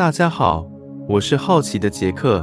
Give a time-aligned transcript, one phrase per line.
[0.00, 0.66] 大家好，
[1.06, 2.42] 我是好奇的杰克。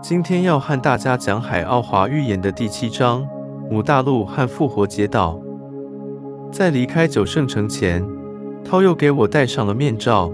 [0.00, 3.26] 今天要和大家讲《海奥华预言》的第七章——
[3.68, 5.36] 母大陆和复活节岛。
[6.52, 8.06] 在离开九圣城前，
[8.64, 10.30] 涛又给我戴上了面罩。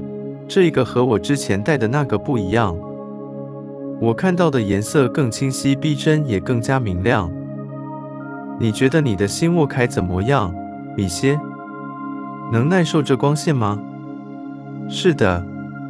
[0.46, 2.77] 这一个和我之前戴的那个不一样。
[3.98, 7.32] 我看到的颜色更清晰逼真，也更加明亮。
[8.61, 10.55] 你觉得你的新沃凯怎么样，
[10.98, 11.41] 米歇？
[12.52, 13.80] 能耐受这光线吗？
[14.86, 15.43] 是的，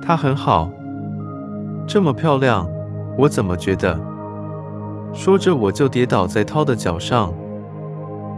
[0.07, 0.71] 她很好。
[1.87, 2.69] 这么漂亮，
[3.17, 3.99] 我怎么觉得？
[5.13, 7.33] 说着，我就跌倒在涛的脚上。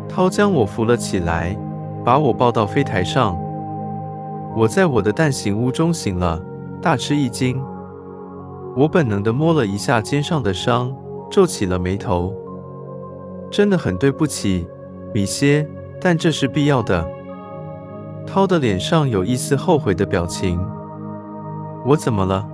[0.09, 1.59] 涛将我扶了起来，
[2.05, 3.37] 把我抱到飞台上。
[4.57, 6.41] 我在我的蛋形屋中醒了，
[6.81, 7.61] 大吃一惊。
[8.77, 10.95] 我本能地摸了一下肩上的伤，
[11.31, 12.33] 皱起了眉头。
[13.51, 14.67] 真的很对不起，
[15.13, 15.69] 米歇，
[16.01, 17.09] 但这是必要的。
[18.27, 20.61] 涛的脸上有一丝后悔的表情。
[21.87, 22.45] 我怎么了？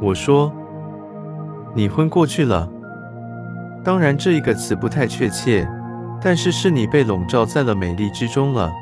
[0.00, 0.50] 我说，
[1.74, 2.66] 你昏过去了。
[3.84, 5.68] 当然，这一个词不太确切，
[6.18, 8.72] 但是是你被笼罩在了美丽之中了。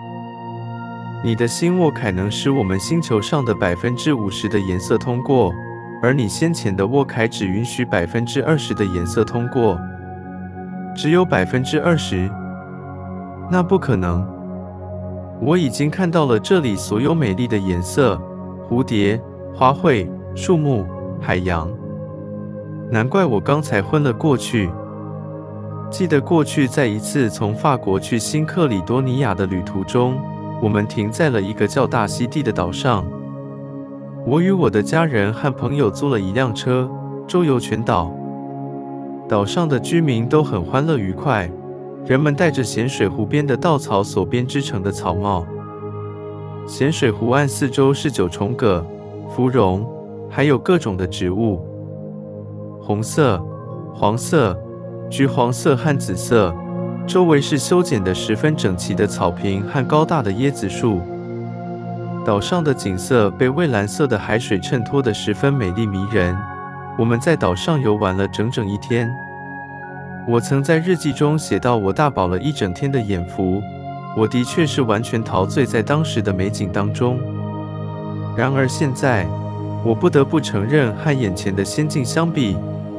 [1.24, 5.52] 你的新沃凯能使我们星球上的百分之五十的颜色通过。
[6.02, 9.78] 而你先前的沃凯只允许百分之二十的颜色通过，
[10.94, 12.30] 只有百分之二十，
[13.50, 14.26] 那不可能。
[15.42, 18.18] 我已经看到了这里所有美丽的颜色：
[18.66, 19.20] 蝴蝶、
[19.60, 20.86] 花卉、树木、
[21.20, 21.70] 海洋。
[22.90, 24.70] 难怪我刚才昏了过去。
[25.90, 30.18] 记得过去在一次从法国去新克里多尼亚的旅途中，
[30.62, 33.04] 我们停在了一个叫大溪地的岛上。
[34.24, 36.90] 我与我的家人和朋友租了一辆车，
[37.26, 38.10] 周游全岛。
[39.28, 41.50] 岛上的居民都很欢乐愉快，
[42.06, 45.44] 人们戴着咸水湖边的稻草所编织成的草帽。
[46.66, 48.82] 咸水湖岸四周是九重葛、
[49.34, 49.86] 芙蓉，
[50.28, 51.64] 还有各种的植物，
[52.82, 53.40] 红色、
[53.94, 54.58] 黄色、
[55.08, 56.54] 橘黄色和紫色。
[57.06, 61.00] 周围是修剪得十分整齐的草坪和高大的椰子树。
[62.24, 66.36] 岛上的景色被蔚蓝色的海水衬托得十分美丽迷人。
[66.98, 69.10] 我们在岛上游玩了整整一天。
[70.28, 73.62] 我曾在日记中写到，我大饱了一整天的眼福。
[74.16, 77.18] 我的确是完全陶醉在当时的美景当中。
[78.36, 79.26] 然而现在，
[79.84, 82.56] 我不得不承认，和眼前的仙境相比，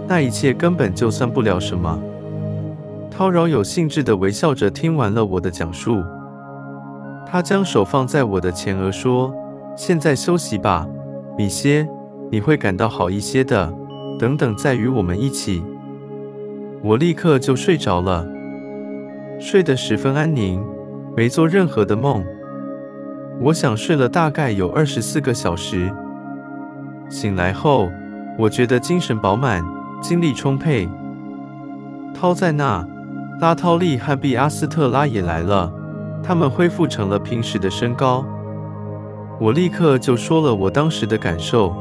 [0.07, 1.99] 那一切根本就算不了什么。
[3.09, 6.03] 涛饶有兴致地微笑着听完了我的讲述。
[7.25, 9.33] 他将手放在我的前额，说
[9.75, 10.87] ：“现在休息吧，
[11.37, 11.87] 米歇，
[12.29, 13.73] 你会感到好一些的。
[14.19, 15.63] 等等，再与我们一起。”
[16.83, 18.27] 我立刻就睡着了，
[19.39, 20.63] 睡得十分安宁，
[21.15, 22.25] 没做任何的梦。
[23.43, 25.91] 我想睡了大概有二十四个小时。
[27.09, 27.89] 醒来后，
[28.37, 29.65] 我觉得精神饱满，
[29.99, 30.87] 精力充沛。
[32.13, 32.87] 涛在那，
[33.39, 35.73] 拉涛利和毕阿斯特拉也来了。
[36.23, 38.23] 他们恢复成了平时的身高。
[39.39, 41.75] 我立刻就说了我当时的感受。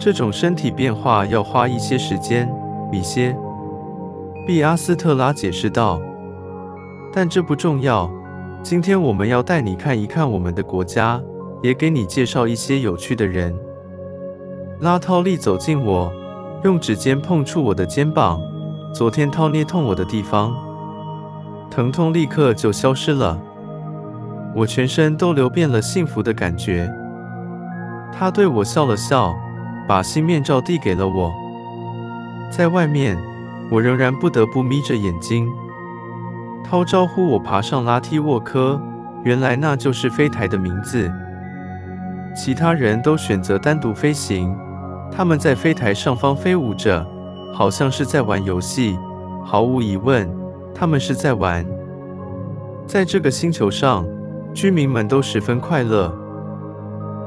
[0.00, 2.50] 这种身体变化要花一些时间，
[2.90, 3.36] 米歇。
[4.48, 6.00] 毕阿斯特拉解释道。
[7.12, 8.10] 但这不重要。
[8.62, 11.20] 今天我们要带你看一看我们的国家，
[11.62, 13.58] 也给你介绍一些有趣的人。
[14.80, 16.12] 拉涛利走近我，
[16.62, 18.38] 用指尖碰触我的肩膀。
[18.94, 20.54] 昨天涛捏痛我的地方。
[21.70, 23.40] 疼痛立刻就消失了，
[24.54, 26.90] 我全身都流遍了幸福的感觉。
[28.12, 29.34] 他对我笑了笑，
[29.88, 31.32] 把新面罩递给了我。
[32.50, 33.16] 在外面，
[33.70, 35.48] 我仍然不得不眯着眼睛。
[36.64, 38.80] 涛招呼我爬上拉梯沃科，
[39.24, 41.10] 原来那就是飞台的名字。
[42.36, 44.56] 其他人都选择单独飞行，
[45.10, 47.04] 他们在飞台上方飞舞着，
[47.52, 48.98] 好像是在玩游戏。
[49.44, 50.28] 毫无疑问。
[50.72, 51.66] 他们是在玩。
[52.86, 54.06] 在这个星球上，
[54.54, 56.16] 居民们都十分快乐。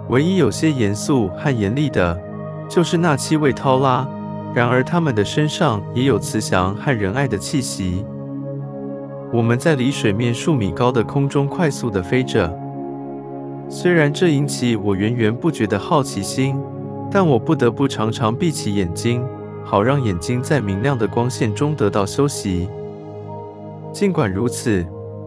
[0.10, 2.20] 唯一有些严肃和严厉的，
[2.68, 4.08] 就是那七位涛拉。
[4.56, 8.06] 然而，他们的身上也有慈祥和仁爱的气息。
[9.34, 12.56] 我们在离水面数米高的空中快速地飞着。
[13.68, 16.56] 虽然这引起我源源不绝的好奇心，
[17.10, 19.26] 但我不得不常常闭起眼睛，
[19.66, 22.70] 好让眼睛在明亮的光线中得到休息。
[23.92, 24.86] 尽管如此，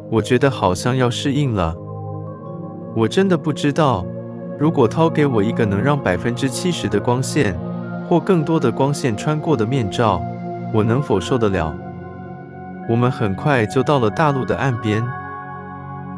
[0.09, 1.75] 我觉得好像要适应了。
[2.95, 4.07] 我真的不知道，
[4.57, 7.59] 如果涛给我一个能让百分之七十的光线
[8.09, 10.23] 或更多的光线穿过的面罩，
[10.73, 11.77] 我能否受得了？
[12.89, 15.05] 我们很快就到了大陆的岸边，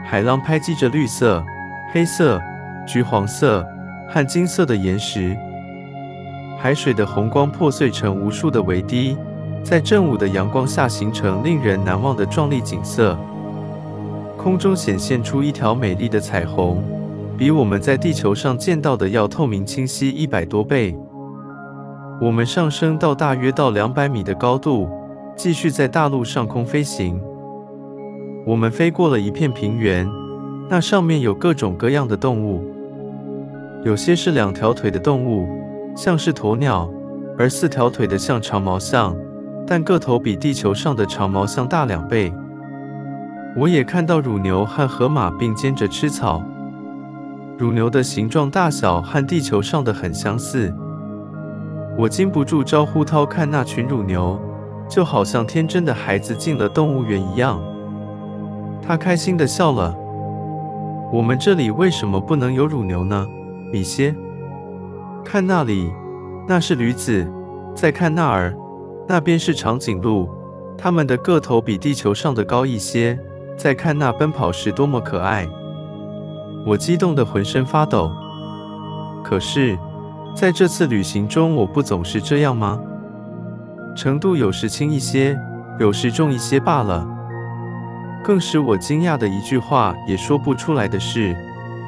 [0.05, 1.43] 海浪拍击着绿色、
[1.93, 2.41] 黑色、
[2.87, 3.67] 橘黄色、
[4.09, 5.35] 和金色的岩石。
[6.59, 9.17] 海水的红光破碎成无数的微滴，
[9.63, 13.17] 在正午的阳光下形成令人难忘的壮丽景色。
[14.37, 16.83] 空中显现出一条美丽的彩虹，
[17.37, 20.95] 比我们在地球上见到的要透明清晰一百多倍。
[22.21, 24.89] 我们上升到大约到两百米的高度，
[25.39, 27.23] 继续在大陆上空飞行。
[28.45, 30.05] 我们飞过了一片平原，
[30.69, 32.65] 那上面有各种各样的动物，
[33.85, 35.49] 有些是两条腿的动物。
[35.95, 36.91] 像是鸵鸟，
[37.39, 39.17] 而四条腿的像长毛象，
[39.65, 42.33] 但个头比地球上的长毛象大两倍。
[43.57, 46.43] 我也看到乳牛和河马并肩着吃草，
[47.57, 50.75] 乳牛的形状大小和地球上的很相似。
[51.97, 54.41] 我禁不住招呼涛看那群乳牛，
[54.89, 57.61] 就好像天真的孩子进了动物园一样。
[58.81, 59.95] 他开心的笑了。
[61.13, 63.27] 我们这里为什么不能有乳牛呢？
[63.73, 64.15] 米歇。
[65.25, 65.93] 看那里，
[66.47, 67.27] 那是驴子；
[67.75, 68.55] 再看那儿，
[69.07, 70.29] 那边是长颈鹿，
[70.77, 73.19] 它们的个头比地球上的高一些。
[73.57, 75.49] 再看那奔跑时多么可爱！
[76.65, 78.11] 我激动的浑身发抖。
[79.25, 79.77] 可是，
[80.35, 82.81] 在这次旅行中，我不总是这样吗？
[83.99, 85.37] 程度有时轻一些，
[85.81, 87.05] 有时重一些罢了。
[88.23, 91.37] 更使我惊讶的一句话也说不出来的是，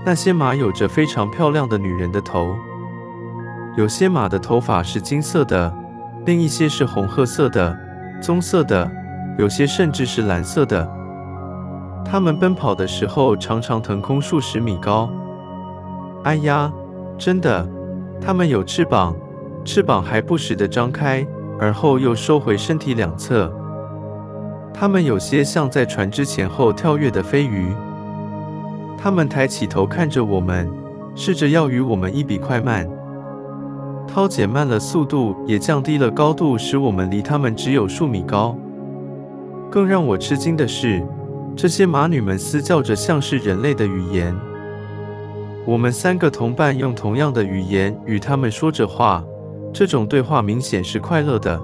[0.05, 2.57] 那些马有着非常漂亮的女人的头。
[3.77, 5.73] 有些马的头发是金色的，
[6.27, 7.79] 另一些是红褐色的、
[8.21, 8.91] 棕色的，
[9.39, 10.91] 有些甚至是蓝色的。
[12.05, 15.09] 它们奔跑的时候常常腾空数十米高。
[16.25, 16.73] 哎呀，
[17.17, 17.65] 真的，
[18.21, 19.15] 它们有翅膀，
[19.65, 21.25] 翅膀还不时地张开，
[21.61, 23.53] 而后又收回身体两侧。
[24.73, 27.75] 它们有些像在船只前后跳跃的飞鱼。
[28.97, 30.71] 它们抬起头看着我们，
[31.15, 32.89] 试着要与我们一比快慢。
[34.09, 38.57] 涛减慢了速度，也降低了高度，使我们离他们只有数米高。
[39.71, 41.03] 更让我吃惊的是，
[41.55, 44.35] 这些马女们嘶叫着，像是人类的语言。
[45.65, 49.23] 我们三个同伴用同样的语言与他们说着话，
[49.73, 51.61] 这种对话明显是快乐的。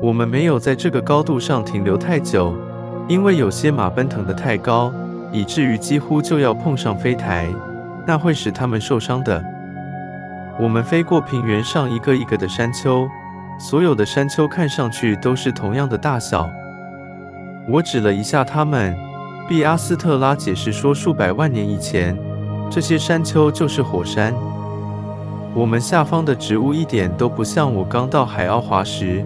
[0.00, 2.54] 我们没有在这个高度上停留太久，
[3.08, 4.92] 因为有些马奔腾得太高，
[5.32, 7.48] 以至于几乎就要碰上飞台，
[8.06, 9.42] 那会使他们受伤的。
[10.60, 13.08] 我们飞过平原上一个一个的山丘，
[13.58, 16.48] 所有的山丘看上去都是同样的大小。
[17.68, 18.94] 我指了一下它们，
[19.48, 22.16] 毕阿斯特拉解释说，数百万年以前，
[22.70, 24.34] 这些山丘就是火山。
[25.54, 29.24] 我们下方的植物一点都不像我刚到海奥华时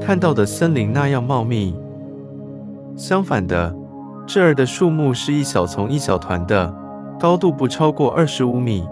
[0.00, 1.76] 看到的森林那样茂密。
[2.96, 3.72] 相反的，
[4.26, 6.74] 这儿的树木是一小丛一小团的，
[7.20, 8.84] 高度不超过二十五米。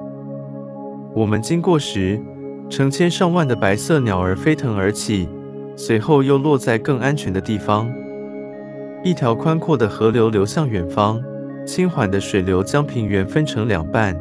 [1.12, 2.22] 我们经过时，
[2.70, 5.28] 成千上万的白色鸟儿飞腾而起，
[5.74, 7.92] 随后又落在更安全的地方。
[9.02, 11.20] 一条宽阔的河流流向远方，
[11.66, 14.16] 轻缓的水流将平原分成两半。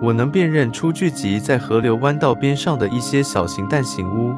[0.00, 4.32] 我能辨认出聚集在河流弯道边上的一些小型蛋形屋。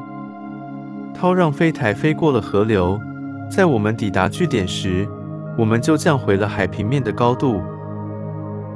[1.13, 2.99] 涛让飞台飞过了河流，
[3.49, 5.07] 在我们抵达据点时，
[5.55, 7.61] 我们就降回了海平面的高度。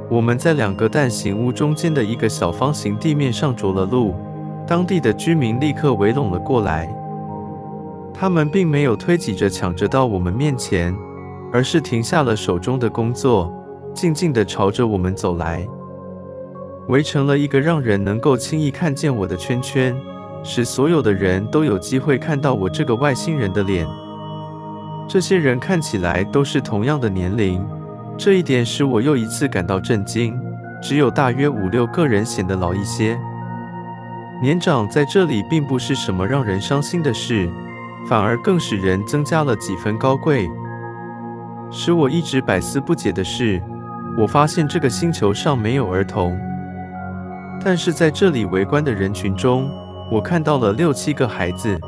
[0.08, 4.14] 我们在两个蛋形屋中间的一个小方形地面上着了陆，
[4.64, 6.88] 当地的居民立刻围拢了过来。
[8.14, 10.94] 他们并没有推挤着抢着到我们面前，
[11.52, 13.52] 而是停下了手中的工作，
[13.92, 15.66] 静静地朝着我们走来，
[16.88, 19.96] 围成了一个让人能够轻易看见我的圈圈，
[20.44, 23.86] 使所有的人都有机会看到我这个外星人的脸。
[25.08, 27.66] 这些人看起来都是同样的年龄。
[28.18, 30.40] 这一点使我又一次感到震惊。
[30.82, 33.18] 只有大约五六个人显得老一些。
[34.42, 37.48] 年长在这里并不是什么让人伤心的事，
[38.08, 40.46] 反而更使人增加了几分高贵。
[41.70, 43.60] 使我一直百思不解的是，
[44.18, 46.38] 我发现这个星球上没有儿童，
[47.64, 49.68] 但是在这里围观的人群中，
[50.10, 51.78] 我看到了六七个孩子。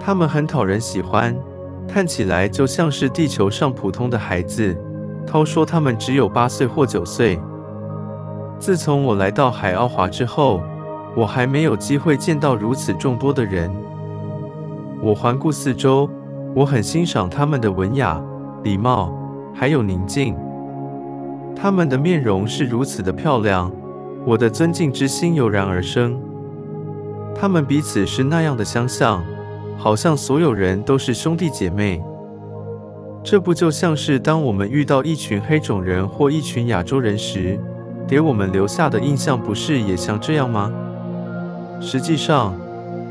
[0.00, 1.36] 他们很讨人喜欢，
[1.88, 4.76] 看起来就像是地球上普通的孩子。
[5.26, 7.40] 涛说他们只有八岁或九岁。
[8.58, 10.62] 自从我来到海奥华之后，
[11.16, 13.70] 我还没有机会见到如此众多的人。
[15.02, 16.08] 我环顾四周，
[16.54, 18.20] 我很欣赏他们的文雅、
[18.62, 19.12] 礼貌，
[19.54, 20.36] 还有宁静。
[21.54, 23.70] 他们的面容是如此的漂亮，
[24.26, 26.20] 我的尊敬之心油然而生。
[27.32, 29.24] 他们彼此是那样的相像，
[29.78, 32.02] 好像所有人都是兄弟姐妹。
[33.22, 37.56] 这不就像是当我们遇到一群黑种人或一群亚洲人时，
[38.08, 40.72] 给我们留下的印象不是也像这样吗？
[41.80, 42.52] 实际上，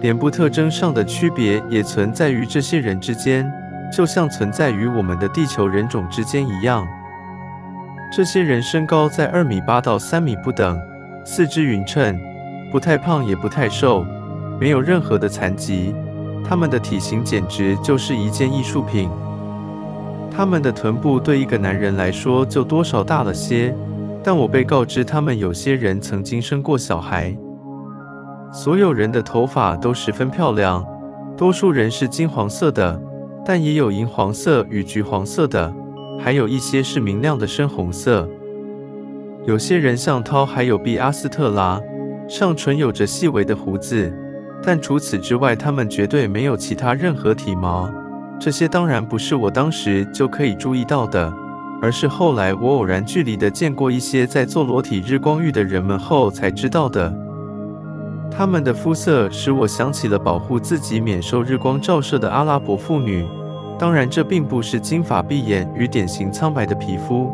[0.01, 3.50] 脸部特征上的区别也存在于这些人之间，
[3.95, 6.86] 就像存在于我们的地球人种之间一样。
[8.12, 10.77] 这些人身高在二米八到三米不等，
[11.27, 12.15] 四肢匀称，
[12.72, 14.05] 不太胖也不太瘦，
[14.60, 15.91] 没有任何的残疾。
[16.48, 19.10] 他们的体型简直就是一件艺术品。
[20.29, 23.75] 他们的臀部对一个男人来说就多少大了些，
[24.24, 27.36] 但我被告知他们有些人曾经生过小孩。
[28.53, 30.86] 所有人的头发都十分漂亮，
[31.36, 33.01] 多数人是金黄色的，
[33.44, 35.74] 但也有银黄色与橘黄色的。
[36.20, 38.29] 还有一些是明亮的深红色。
[39.45, 41.79] 有些人像涛，还有毕阿斯特拉，
[42.27, 44.11] 上唇有着细微的胡子，
[44.63, 47.87] 但除此之外，他们绝对没有其他任何体毛。
[48.39, 51.31] 这些当然不是我当时就可以注意到的，
[51.79, 57.13] 而是后来我偶然距离的见过一些在做裸体日光浴的人们后才知道的。
[58.31, 63.23] 他们的肤色使我想起了保护自己免受日光照射的阿拉伯妇女。
[63.77, 67.31] 当然，这并不是金发碧眼与典型苍白的皮肤。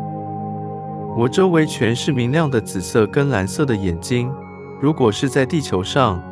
[1.14, 4.32] 我周围全是明亮的紫色跟蓝色的眼睛。
[4.80, 6.22] 如果是在地球上，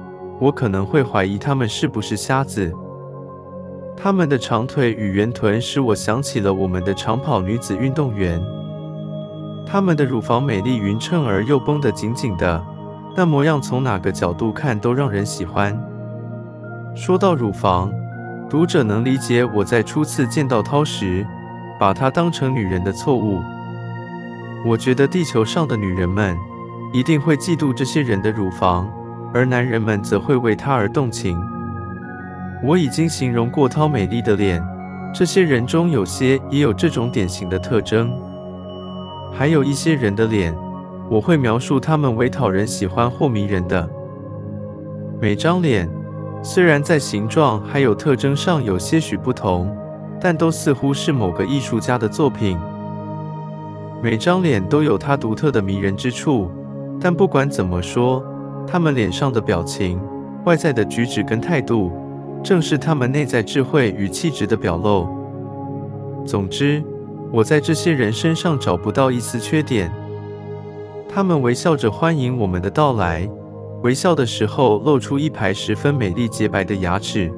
[0.41, 2.73] 我可能会怀疑他们是不是瞎子。
[3.95, 8.43] 他们的长腿与圆臀使我想起了我们的长跑女子运动员。
[9.67, 12.65] 他们的乳房美丽匀称而又绷得紧紧的，
[13.15, 15.79] 那模样从哪个角度看都让人喜欢。
[16.97, 17.93] 说到乳房，
[18.49, 21.25] 读者能理解我在初次见到涛时，
[21.79, 23.41] 把她当成女人的错误。
[24.65, 26.37] 我觉得地球上的女人们
[26.93, 28.91] 一定会嫉妒这些人的乳房，
[29.33, 31.41] 而男人们则会为她而动情。
[32.63, 34.63] 我已经形容过涛美丽的脸，
[35.15, 38.13] 这些人中有些也有这种典型的特征。
[39.33, 40.55] 还有一些人的脸，
[41.09, 43.89] 我会描述他们为讨人喜欢或迷人的。
[45.21, 45.89] 每张脸。
[46.43, 49.71] 虽然在形状还有特征上有些许不同，
[50.19, 52.59] 但都似乎是某个艺术家的作品。
[54.03, 56.51] 每张脸都有它独特的迷人之处，
[56.99, 58.25] 但不管怎么说，
[58.67, 60.01] 他们脸上的表情、
[60.47, 61.93] 外在的举止跟态度，
[62.43, 65.07] 正是他们内在智慧与气质的表露。
[66.25, 66.83] 总之，
[67.31, 69.93] 我在这些人身上找不到一丝缺点。
[71.07, 73.29] 他们微笑着欢迎我们的到来。
[73.83, 77.31] 微笑的时候，露出一排十分美丽洁白的牙齿。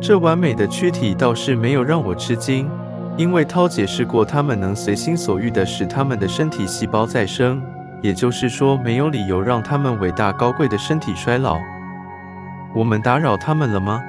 [0.00, 2.68] 这完美的躯体倒是没有让我吃惊，
[3.16, 7.62] 因为涛解释过，他们能随心所欲地使他们的身体细胞再生，
[8.00, 11.58] 也就是说，没有理由让他们伟大高贵的身体衰老。
[12.74, 14.02] 我们打扰他们了吗？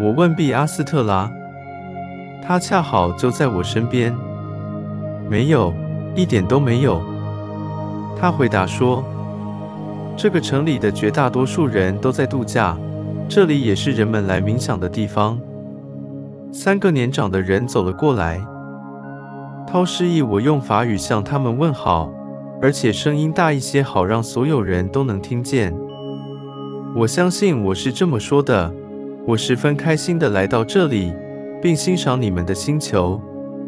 [0.00, 1.30] 我问毕阿斯特拉，
[2.46, 4.14] 他恰好就在我身边。
[5.28, 5.74] 没有，
[6.14, 7.02] 一点都没有。
[8.18, 9.04] 他回答说。
[10.20, 12.76] 这个城里的绝大多数人都在度假，
[13.28, 15.38] 这里也是人们来冥想的地方。
[16.50, 18.40] 三个年长的人走了过来，
[19.66, 22.10] 涛示意我用法语向他们问好，
[22.62, 25.74] 而且声音大一些，好让所有人都能听见。
[26.96, 28.72] 我相信我是这么说的：
[29.26, 31.12] 我十分开心地来到这里，
[31.60, 33.20] 并欣赏你们的星球。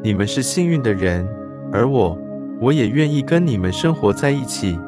[0.02, 1.28] 你们是幸运的人，
[1.70, 2.16] 而我，
[2.60, 4.78] 我也愿意跟你们生活在一起。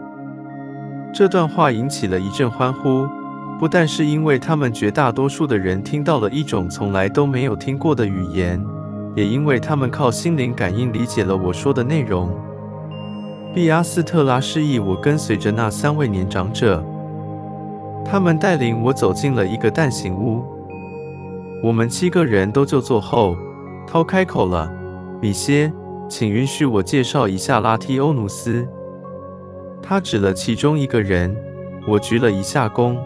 [1.13, 3.07] 这段话引起了一阵欢呼，
[3.63, 8.61] 不但是因为他们绝大多数的人听到了一种从来都没有听过的语言，
[9.15, 12.29] 也因为他们靠心灵感应理解了我说的内容。
[13.55, 16.85] 毕阿斯特拉示意我跟随着那三位年长者，
[18.05, 20.43] 他们带领我走进了一个蛋形屋。
[21.63, 23.37] 我们七个人都就座后，
[23.87, 24.69] 涛开口了
[25.23, 25.73] ：“米歇，
[26.09, 28.67] 请允许我介绍一下拉提欧努斯。”
[29.81, 31.33] 他指了其中一个人，
[31.87, 32.97] 我鞠了一下躬。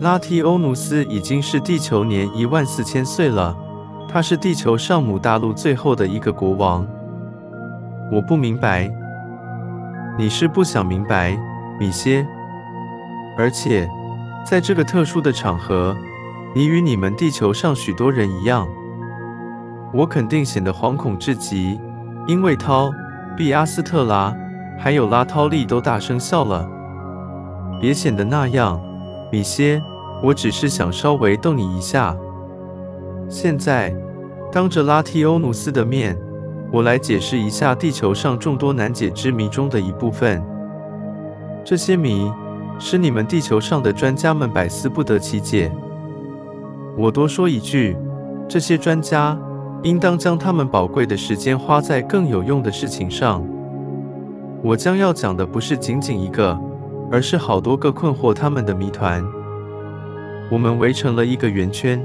[0.00, 3.54] 拉提欧努斯已经是地球年一万四千岁了，
[4.08, 6.86] 他是地球上母大陆最后的一个国王。
[8.10, 8.90] 我不明白，
[10.18, 11.38] 你是不想明白，
[11.78, 12.26] 米歇。
[13.36, 13.86] 而且，
[14.42, 15.94] 在这个特殊的场合，
[16.54, 18.66] 你与你们地球上许多人一样，
[19.92, 21.78] 我肯定显得惶恐至极，
[22.26, 22.90] 因为涛、
[23.36, 24.34] 毕阿斯特拉。
[24.78, 26.66] 还有拉涛利都大声笑了。
[27.78, 28.80] 别显得那样，
[29.30, 29.82] 米歇，
[30.22, 32.16] 我只是想稍微逗你一下。
[33.28, 33.94] 现在，
[34.52, 36.18] 当着拉提欧努斯的面，
[36.72, 40.42] 我来解释一下地球上众多难解之谜中的一部分。
[41.64, 42.30] 这些谜
[42.78, 45.70] 使你们地球上的专家们百思不得其解。
[46.96, 47.96] 我多说一句，
[48.48, 49.38] 这些专家
[49.82, 53.46] 应当将他们宝贵的时间花在更有用的事情上。
[54.62, 56.58] 我将要讲的不是仅仅一个，
[57.10, 59.24] 而是好多个困惑他们的谜团。
[60.50, 62.04] 我们围成了一个圆圈，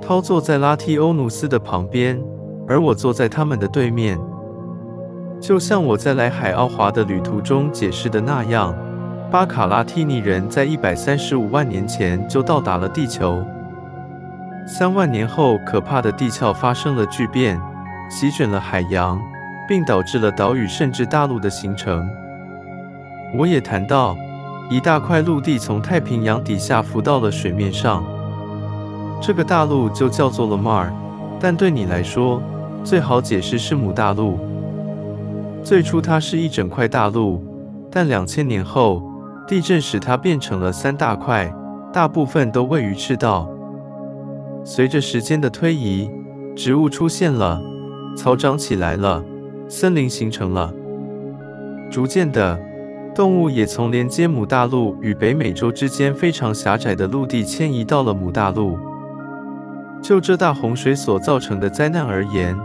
[0.00, 2.22] 涛坐在拉提欧努斯的旁边，
[2.68, 4.16] 而我坐在他们的对面。
[5.40, 8.72] 就像我在来海奥华的旅途中解释的那样，
[9.28, 13.44] 巴卡拉提尼人在一百三十五万年前就到达了地球。
[14.64, 17.60] 三万年后，可怕的地壳发生了巨变，
[18.08, 19.20] 席卷了海洋，
[19.68, 22.08] 并导致了岛屿甚至大陆的形成。
[23.36, 24.16] 我也谈到，
[24.72, 28.02] 一大块陆地从太平洋底下浮到了水面上，
[29.20, 30.90] 这个大陆就叫做了 Mar，
[31.38, 32.40] 但对你来说，
[32.82, 34.38] 最好解释是母大陆。
[35.62, 37.44] 最初它是一整块大陆，
[37.90, 39.02] 但两千年后，
[39.46, 41.52] 地震使它变成了三大块，
[41.92, 43.46] 大部分都位于赤道。
[44.64, 46.10] 随着时间的推移，
[46.56, 47.60] 植物出现了，
[48.16, 49.22] 草长起来了，
[49.68, 50.72] 森林形成了。
[51.90, 52.58] 逐渐的，
[53.14, 58.78] 动物也从连接母大陆与北美洲之间非常狭窄的陆地迁移到了母大陆。
[60.02, 62.58] 就这大洪水所造成的灾难而言，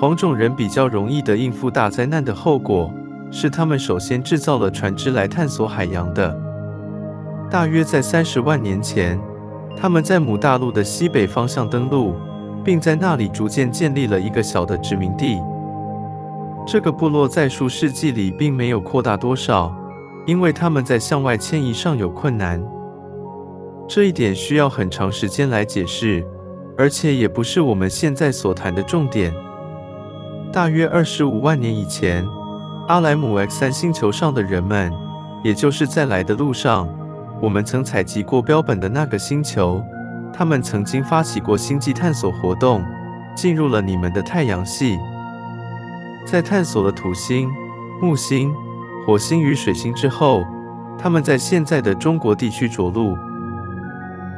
[0.00, 2.92] 黄种人比较容易地应付大灾难的后果，
[3.30, 6.36] 是他们首先制造了船只来探索海洋的。
[7.50, 9.20] 大约在三十万年前。
[9.74, 12.14] 他们在母大陆的西北方向登陆，
[12.62, 15.38] 并在那里逐渐建立了一个小的殖民地。
[16.66, 19.74] 这个部落在数世纪里并没有扩大多少，
[20.26, 22.62] 因为他们在向外迁移上有困难。
[23.88, 26.24] 这一点需要很长时间来解释，
[26.78, 29.34] 而且也不是我们现在所谈的重点。
[30.52, 32.26] 大约二十五万年以前，
[32.88, 34.92] 阿莱姆 X 三星球上的人们，
[35.42, 36.88] 也就是在来的路上。
[37.40, 39.82] 我们曾采集过标本的那个星球，
[40.32, 42.84] 他们曾经发起过星际探索活动，
[43.34, 44.96] 进入了你们的太阳系，
[46.24, 47.50] 在探索了土星、
[48.00, 48.54] 木星、
[49.04, 50.44] 火星与水星之后，
[50.96, 53.16] 他们在现在的中国地区着陆。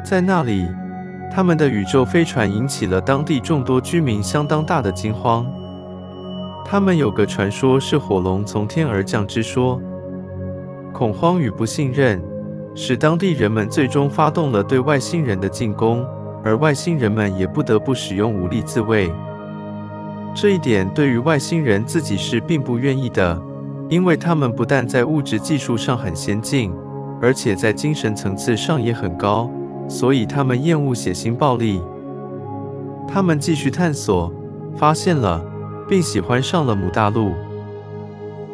[0.03, 0.67] 在那里，
[1.31, 5.47] 他们的宇宙飞船引起了当地众多居民相当大的惊慌。
[6.65, 9.79] 他们有个传说是火龙从天而降之说，
[10.95, 12.23] 恐慌与不信任。
[12.77, 16.05] 使当地人们最终发动了对外星人的进攻，
[16.43, 19.13] 而外星人们也不得不使用武力自卫。
[20.35, 23.41] 这一点对于外星人自己是并不愿意的，
[23.89, 26.73] 因为他们不但在物质技术上很先进，
[27.21, 29.51] 而且在精神层次上也很高，
[29.89, 31.81] 所以他们厌恶血腥暴力。
[33.07, 34.33] 他们继续探索，
[34.77, 35.45] 发现了，
[35.89, 37.33] 并喜欢上了母大陆。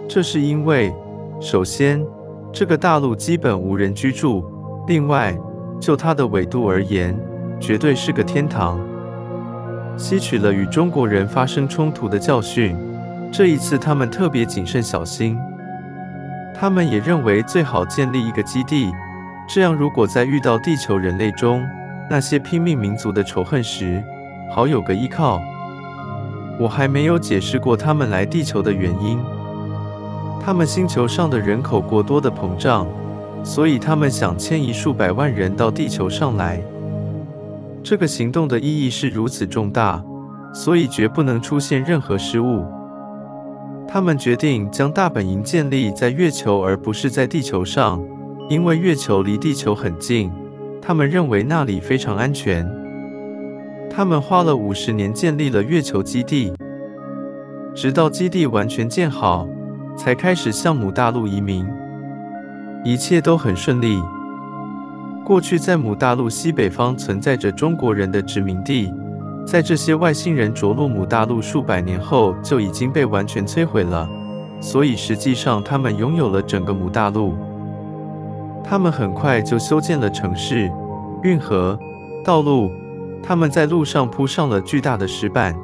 [0.08, 0.92] 这是因为，
[1.40, 2.04] 首先，
[2.52, 4.44] 这个大陆基本无人居住。
[4.88, 5.38] 另外，
[5.78, 7.16] 就它的纬度而言，
[7.60, 8.80] 绝对是个天堂。
[9.96, 12.76] 吸取了与中国人发生冲突的教训，
[13.32, 15.38] 这一次他们特别谨慎小心。
[16.52, 18.90] 他们也认为最好建立一个基地，
[19.48, 21.64] 这样如果在遇到地球人类中
[22.10, 24.02] 那些拼命民族的仇恨时，
[24.50, 25.40] 好有个依靠。
[26.58, 29.18] 我还没有解释过他们来地球的原因。
[30.44, 32.86] 他们星球上的人口过多的膨胀，
[33.44, 36.60] 所以他们想迁移数百万人到地球上来。
[37.82, 40.02] 这个行动的意义是如此重大，
[40.52, 42.66] 所以绝不能出现任何失误。
[43.92, 48.00] 他们决定将大本营建立在月球，而不是在地球上，
[48.48, 50.31] 因为月球离地球很近，
[50.81, 52.64] 他们认为那里非常安全。
[53.90, 56.53] 他们花了五十年建立了月球基地，
[57.74, 59.48] 直到基地完全建好。
[59.96, 61.66] 才开始向母大陆移民，
[62.85, 64.00] 一切都很顺利。
[65.26, 68.90] 过去在母大陆西北方存在着中国人的殖民地，
[69.46, 74.09] 在这些外星人着陆母大陆数百年后就已经被完全摧毁了，
[74.61, 77.35] 所以实际上他们拥有了整个母大陆。
[78.62, 80.70] 他们很快就修建了城市、
[81.22, 81.79] 运河、
[82.24, 82.70] 道路，
[83.22, 85.57] 他们在路上铺上了巨大的石板。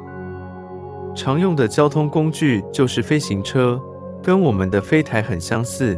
[1.15, 3.79] 常用的交通工具就是飞行车。
[4.23, 5.97] 跟我们的飞台很相似。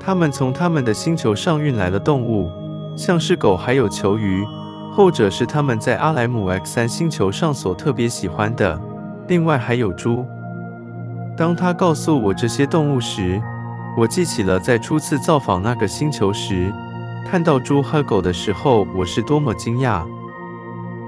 [0.00, 2.48] 他们从他们的星球上运来了动物，
[2.96, 4.42] 像是狗，还有球鱼，
[4.96, 8.80] 后者是他们在阿莱姆 X 三星球上所特别喜欢的。
[9.26, 10.24] 另外还有猪。
[11.36, 13.42] 当他告诉我这些动物时，
[13.98, 16.72] 我记起了在初次造访那个星球时，
[17.28, 20.04] 看到猪和狗的时候，我是多么惊讶。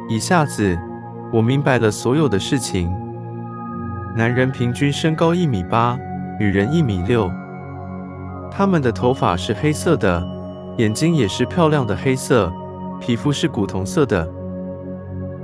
[0.09, 0.77] 一下子，
[1.33, 2.93] 我明白了所有的事情。
[4.17, 5.97] 男人平均身高一米八，
[6.41, 7.31] 女人一米六。
[8.51, 10.27] 他们的头发是黑色的，
[10.79, 12.53] 眼睛也是漂亮的黑色，
[13.01, 14.29] 皮肤是古铜色的。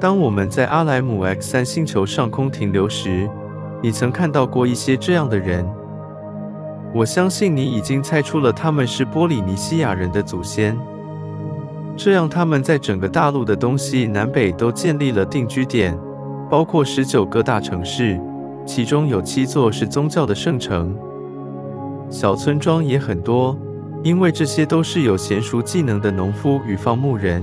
[0.00, 3.28] 当我们在阿莱姆 X 三星球上空停留时，
[3.82, 5.64] 你曾看到过一些这样的人，
[6.94, 10.76] 我相信你已经猜出了他们是波里尼西亚人的祖先。
[11.96, 15.96] 这样，他们在整个大陆的东西南北都建立了定居点，
[16.50, 18.18] 包括十九个大城市，
[18.66, 20.96] 其中有七座是宗教的圣城。
[22.08, 23.56] 小村庄也很多，
[24.02, 27.42] 因为这些都是有娴熟技能的农夫与放牧人。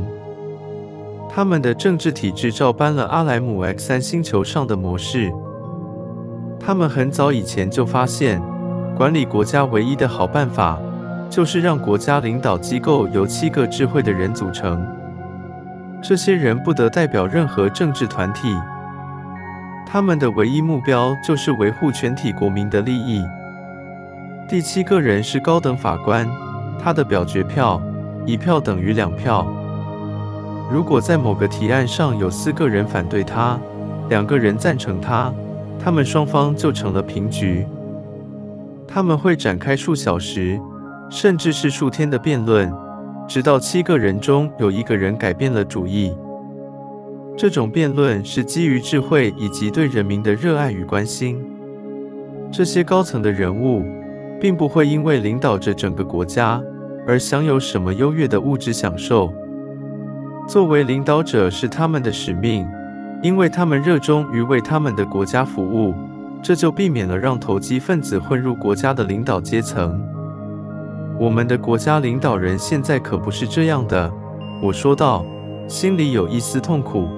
[1.29, 5.31] 他们的政治体制照搬了阿莱姆 X 三星球上的模式。
[6.59, 8.41] 他们很早以前就发现，
[8.97, 10.77] 管理国家唯一的好办法，
[11.29, 14.85] 就是让国家领导机构由七个智慧的人组成。
[16.01, 18.53] 这些人不得代表任何政治团体，
[19.85, 23.23] 他们的唯一目标就是维护全体国民的利益。
[24.49, 26.27] 第七个人是高等法官，
[26.81, 27.81] 他的表决票，
[28.25, 29.45] 一票等于两票。
[30.71, 33.59] 如果在某个提案上有四个人反对他，
[34.07, 35.33] 两个人赞成他，
[35.79, 37.65] 他们双方就成了平局。
[38.87, 40.59] 他们会展开数小时，
[41.09, 42.71] 甚至是数天的辩论，
[43.27, 46.13] 直到七个人中有一个人改变了主意。
[47.37, 51.43] 这种辩论是基于智慧以及对人民的热爱与关心。
[52.51, 53.83] 这些高层的人物，
[54.39, 56.61] 并不会因为领导着整个国家
[57.07, 59.33] 而享有什么优越的物质享受。
[60.47, 62.67] 作为领导者是他们的使命，
[63.21, 65.93] 因为他们热衷于为他们的国家服务。
[66.41, 70.01] 这就避免了让投机分子混入国家的领导阶层。
[71.19, 74.09] 我们的国家领导人现在可不是这样的，
[74.61, 75.25] 我说道，
[75.67, 77.09] 心里有一丝痛苦。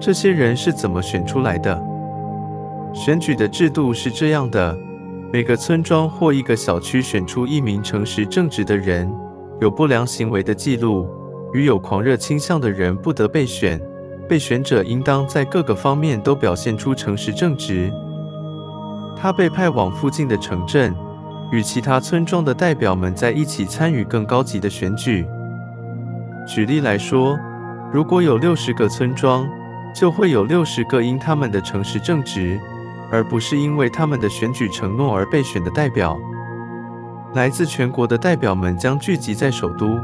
[0.00, 1.78] 这些人是怎么选出来的？
[2.94, 4.74] 选举的制度是这样的：
[5.30, 9.12] 每个村庄或一个小区选出一名诚实正直的人，
[9.60, 11.06] 有不良行为的记录
[11.52, 13.78] 与有狂热倾向的人不得被选。
[14.26, 17.92] 被选者应当在各个方面都表现出诚实正直。
[19.16, 20.94] 他被派往附近的城镇，
[21.52, 25.26] 与其他村庄的代表们在一起参与更高级的选举。
[26.46, 27.38] 举例来说，
[27.92, 29.46] 如果有六十个村庄，
[29.94, 32.60] 就会有六十个因他们的诚实正直，
[33.10, 36.18] 而不是因为他们的选举承诺而被选的代表。
[37.34, 39.98] 来自全国的代表们将聚集在首都。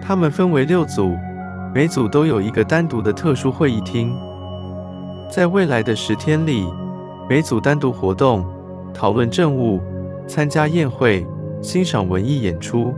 [0.00, 1.16] 他们分为六组。
[1.74, 4.16] 每组都有一个单独的特殊会议厅。
[5.30, 6.66] 在未来的十天里，
[7.28, 8.46] 每组单独活动，
[8.94, 9.82] 讨论政务，
[10.26, 11.26] 参加宴会，
[11.60, 12.94] 欣赏文艺演出。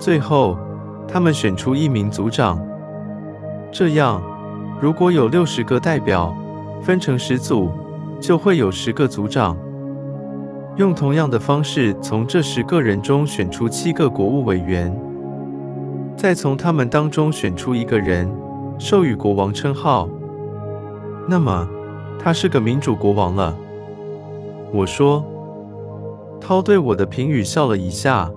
[0.00, 0.58] 最后，
[1.06, 2.60] 他们选出一名组长。
[3.70, 4.20] 这样，
[4.80, 6.34] 如果有六十个代表，
[6.82, 7.70] 分成十组，
[8.20, 9.56] 就会有十个组长。
[10.76, 14.94] 用同样的方式，从这十个人中选出七个国务委员。
[16.16, 18.30] 再从他们当中选出一个人，
[18.78, 20.08] 授予国王称号，
[21.28, 21.68] 那么
[22.18, 23.54] 他是个民主国王了。
[24.72, 25.24] 我说，
[26.40, 28.30] 涛对我的评语笑了一下，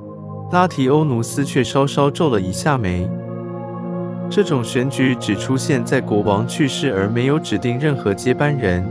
[0.51, 3.09] 拉提欧努斯却稍稍皱了一下眉。
[4.35, 8.83] 这种选举只出现在国王去世而没有指定任何接班人，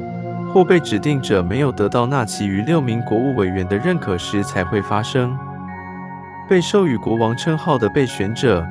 [0.55, 5.37] 或被指定者没有得到那其余六名国务委员的认可时才会发生。
[6.49, 8.65] 被授予国王称号的被选者。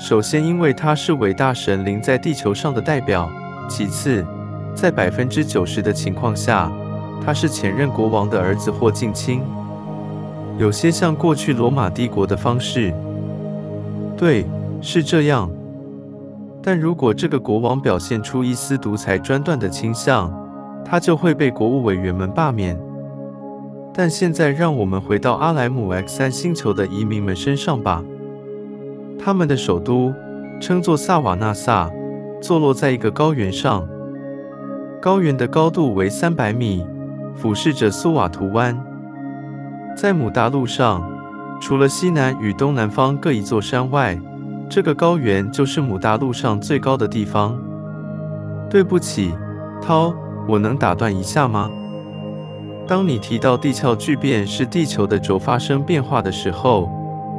[0.00, 3.28] 首先，因为他是伟大神灵在地球上的代表；
[3.68, 4.26] 其次，
[4.74, 6.68] 在百分之九十的情况下，
[7.24, 9.42] 他是前任国王的儿子或近亲。
[10.58, 12.92] 有些像过去罗马帝国的方式。
[14.16, 14.44] 对，
[14.82, 15.48] 是这样。
[16.66, 20.34] 但如果这个国王表现出一丝独裁专断的倾向，
[20.84, 22.76] 他就会被国务委员们罢免。
[23.94, 28.02] 但现在，让我们回到阿莱姆 X 三星球的移民们身上吧。
[29.16, 30.12] 他们的首都
[30.60, 31.88] 称作萨瓦纳萨，
[32.42, 33.86] 坐落在一个高原上。
[35.00, 36.84] 高原的高度为三百米，
[37.36, 38.76] 俯视着苏瓦图湾。
[39.96, 41.08] 在姆大陆上，
[41.60, 44.18] 除了西南与东南方各一座山外，
[44.68, 47.58] 这个高原就是姆大陆上最高的地方。
[48.68, 49.32] 对不起，
[49.80, 50.12] 涛，
[50.48, 51.70] 我能打断一下吗？
[52.86, 56.90] 当你提到地壳巨变是地球的轴发生变化的时候，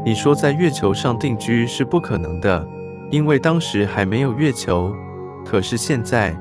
[0.06, 2.66] 你说在月球上定居是不可能的，
[3.12, 4.94] 因为当时还没有月球。
[5.46, 6.38] 可是现在，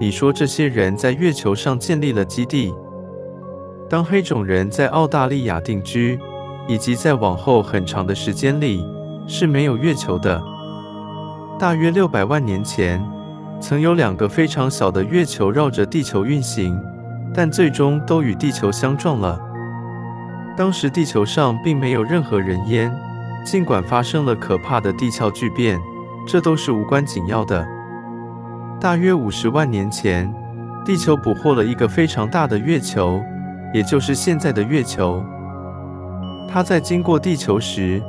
[0.00, 2.72] 你说这些人在月球上建立了基地。
[3.88, 6.18] 当黑种人在澳大利亚定居，
[6.68, 8.84] 以及在往后很长的时间里
[9.28, 10.42] 是没有月球的。
[11.58, 13.00] 大约六百万年前，
[13.60, 16.80] 曾有两个非常小的月球绕着地球运行，
[17.34, 19.38] 但最终都与地球相撞了。
[20.56, 22.92] 当时地球上并没有任何人烟。
[23.44, 25.80] 尽管发生了可怕的地壳巨变，
[26.26, 27.66] 这都是无关紧要的。
[28.78, 30.30] 大约五十万年前，
[30.84, 33.22] 地球捕获了一个非常大的月球，
[33.72, 35.24] 也就是现在的月球。
[36.46, 38.02] 它在经过地球时，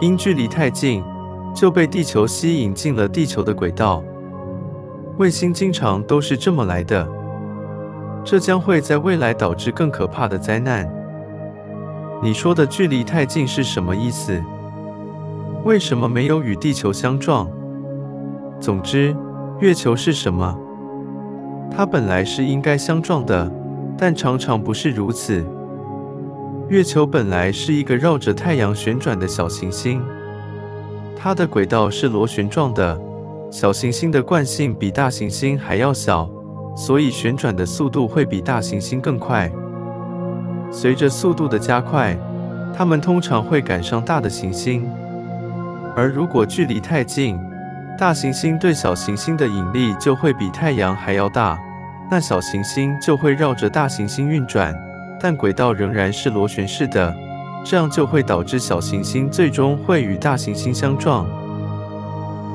[0.00, 1.04] 因距离太近，
[1.54, 4.02] 就被地球吸引进了地球的轨道。
[5.18, 7.06] 卫星经常都是这么来的，
[8.24, 10.90] 这将会在未来导致更可怕的灾难。
[12.22, 14.42] 你说的距离太近是什么意思？
[15.64, 17.46] 为什么没有与地球相撞？
[18.58, 19.14] 总之，
[19.60, 20.58] 月球是什么？
[21.70, 23.52] 它本来是应该相撞的，
[23.98, 25.44] 但常常不是如此。
[26.70, 30.00] 月球本来是一个绕着太阳旋转的小行星，
[31.16, 32.96] 它的轨道是螺旋状的。
[33.50, 36.30] 小行星的惯性比大行星还要小，
[36.76, 39.50] 所以旋转的速度会比大行星更快。
[40.70, 42.16] 随着速度的加快，
[42.72, 44.88] 它们通常会赶上大的行星。
[45.96, 47.36] 而如果距离太近，
[47.98, 51.58] 大行星对小行星的引力就会比太阳还要大，
[52.08, 54.72] 那小行星就会绕着大行星运转。
[55.20, 57.14] 但轨道仍然是螺旋式的，
[57.62, 61.26] 这样就会导致小行星最终会与大行星相撞。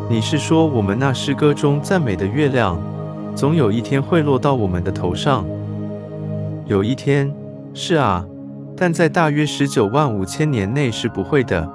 [0.10, 2.82] 你是说我们那诗歌中赞美的月亮，
[3.36, 5.46] 总有一天会落到我们的头上？
[6.66, 7.32] 有一天，
[7.76, 8.26] 是啊，
[8.76, 11.70] 但在大约十九万五千年内是不会的。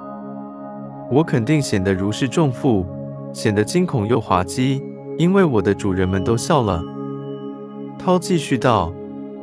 [1.09, 2.85] 我肯定显得如释重负，
[3.33, 4.81] 显得惊恐又滑稽，
[5.17, 6.83] 因为我的主人们都笑了。
[7.97, 8.91] 涛继续道。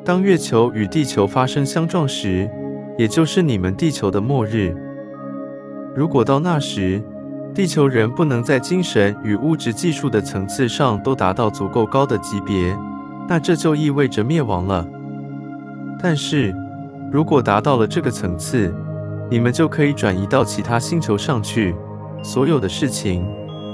[0.08, 2.50] 当月球与地球发生相撞时，
[2.96, 4.74] 也就是你们地球的末日。
[5.94, 7.02] 如果到那时，
[7.54, 12.74] 地球人不能在精神与物质技术的层次上都达到足够高的级别，
[13.28, 14.88] 那这就意味着灭亡了。
[16.00, 16.54] 但是，
[17.12, 18.74] 如果达到了这个层次，
[19.30, 21.76] 你们就可以转移到其他星球上去。
[22.22, 23.26] 所有的事情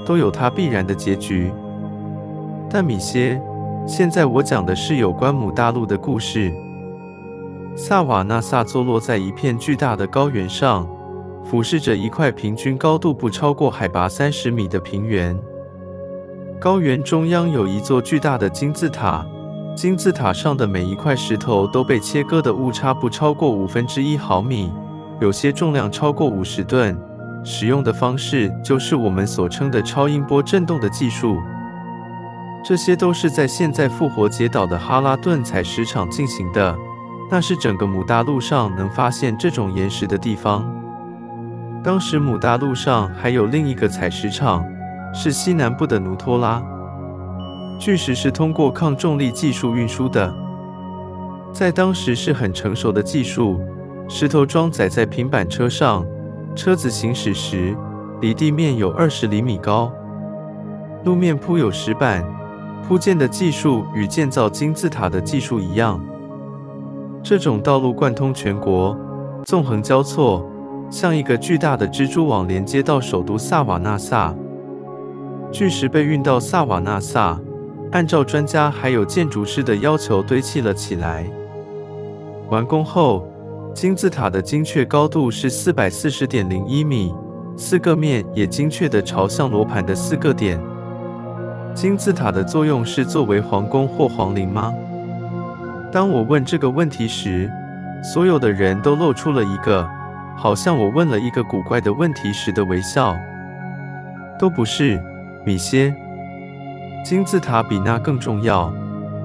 [0.05, 1.49] 都有它必然的结局。
[2.69, 3.41] 但米歇。
[3.87, 6.51] 现在我讲的是有关姆大陆的故事。
[7.75, 10.89] 萨瓦纳萨坐落在一片巨大的高原上，
[11.43, 15.37] 俯视着一块平均高度不超过海拔三十米的平原。
[16.59, 19.23] 高原中央有一座巨大的金字塔，
[19.75, 24.71] 金字塔上的每一块石头都被切割的误差不超过五分之一毫米，
[25.21, 26.97] 有些重量超过五十吨。
[27.43, 31.37] 使用的方式就是我们所称的超音波振动的技术。
[32.67, 36.75] 这些都是在现在复活节岛的哈拉顿采石场进行的，
[37.29, 40.67] 那是整个姆大陆上能发现这种岩石的地方。
[41.83, 44.65] 当时姆大陆上还有另一个采石场，
[45.13, 46.59] 是西南部的努托拉。
[47.79, 50.33] 巨石是通过抗重力技术运输的，
[51.53, 53.61] 在当时是很成熟的技术。
[54.09, 56.03] 石头装载在平板车上，
[56.55, 57.77] 车子行驶时
[58.21, 59.91] 离地面有二十厘米高，
[61.03, 62.25] 路面铺有石板。
[62.87, 65.99] 铺建的技术与建造金字塔的技术一样，
[67.23, 68.95] 这种道路贯通全国，
[69.43, 70.47] 纵横交错，
[70.91, 74.35] 像一个巨大的蜘蛛网连接到首都萨瓦纳萨。
[75.51, 77.39] 巨石被运到萨瓦纳萨，
[77.91, 81.25] 按照专家还有建筑师的要求堆砌了起来。
[82.51, 83.27] 完工后，
[83.73, 87.11] 金字塔的精确高度是四百四十点零一米，
[87.57, 90.61] 四个面也精确地朝向罗盘的四个点。
[91.75, 94.73] 金字塔的作用是作为皇宫或皇陵吗？
[95.91, 97.51] 当我问这个问题时，
[98.01, 99.85] 所有的人都露出了一个
[100.37, 103.13] 好像我问了一个古怪的问题时的微笑。
[104.39, 105.03] 都不是，
[105.45, 105.93] 米歇。
[107.03, 108.73] 金字塔比那更重要，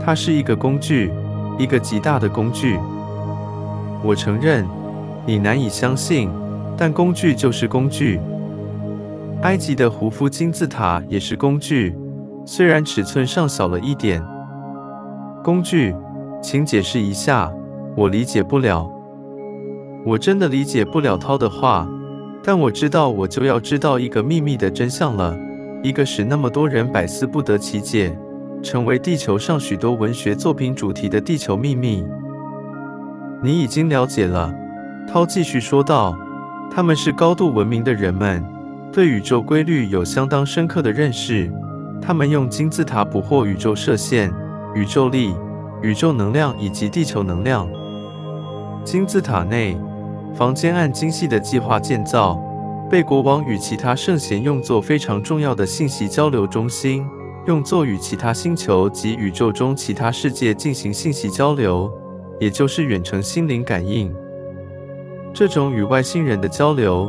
[0.00, 1.12] 它是一个工具，
[1.56, 2.80] 一个极大的工具。
[4.02, 4.66] 我承认，
[5.24, 6.28] 你难以相信，
[6.76, 8.20] 但工具就是工具。
[9.42, 11.96] 埃及的胡夫金字塔也是工具。
[12.52, 14.20] 虽然尺寸上小了一点，
[15.44, 15.94] 工具，
[16.42, 17.48] 请解释一下，
[17.96, 18.90] 我理解不了。
[20.04, 21.86] 我真的理解不了涛的话，
[22.42, 25.38] 但我知道我就要知道一个秘密的真相了，
[25.80, 28.18] 一个使那么多人百思不得其解，
[28.64, 32.04] 成为地球上许多文学作品主题的地球秘密。
[33.44, 34.52] 你已经了解了，
[35.06, 36.18] 涛继续说道，
[36.68, 38.44] 他们是高度文明的人们，
[38.92, 41.48] 对宇宙规律有相当深刻的认识。
[42.02, 44.32] 他们用金字塔捕获宇宙射线、
[44.74, 45.34] 宇宙力、
[45.82, 47.68] 宇宙能量以及地球能量。
[48.84, 49.78] 金字塔内
[50.34, 52.40] 房间按精细的计划建造，
[52.90, 57.06] 被国王与其他圣贤用作非常重要的信息交流中心，
[57.46, 61.92] 用作与其他星球及宇宙中其他世界进行信息交流，
[62.40, 64.12] 也就是远程心灵感应。
[65.32, 67.08] 这种与外星人的交流，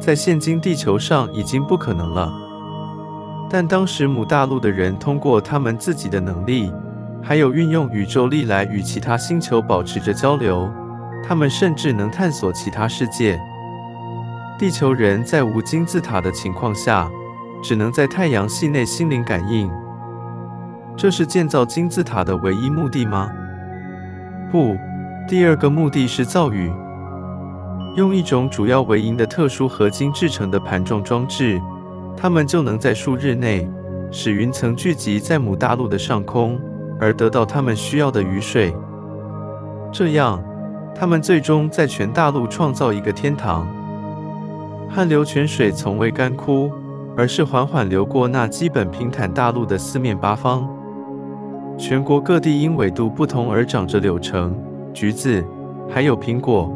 [0.00, 2.30] 在现今地球上已经不可能了。
[3.52, 6.72] 但当时姆大陆的人通过他们自己的能力，
[7.22, 10.72] 还有运用宇宙力来与其他星球保持着交流。
[11.22, 13.38] 他们甚至能探索其他世界。
[14.58, 17.10] 地球人在无金字塔的情况下，
[17.62, 19.70] 只能在太阳系内心灵感应。
[20.96, 23.30] 这是建造金字塔的唯一目的吗？
[24.50, 24.74] 不，
[25.28, 26.72] 第二个目的是造雨。
[27.96, 31.60] 用一种主要为银的特殊合金制成的盘状装置，
[32.22, 33.68] 它们就能在数日内
[34.12, 36.56] 使云层聚集在母大陆的上空，
[37.00, 38.72] 而得到它们需要的雨水。
[39.90, 40.40] 这样，
[40.94, 43.66] 他们最终在全大陆创造一个天堂。
[44.88, 46.70] 汗流泉水从未干枯，
[47.16, 50.64] 而是缓缓流过那基本平坦大陆的四面八方。
[51.76, 54.56] 全国各地因纬度不同而长着柳橙、
[54.94, 55.44] 橘子，
[55.90, 56.72] 还有苹果，